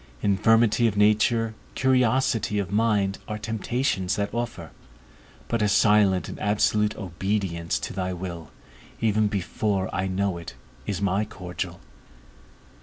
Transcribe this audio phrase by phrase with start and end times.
[0.23, 4.71] Infirmity of nature, curiosity of mind, are temptations that offer;
[5.47, 8.49] but a silent and absolute obedience to thy will,
[8.99, 10.55] even before I know it,
[10.87, 11.81] is my cordial.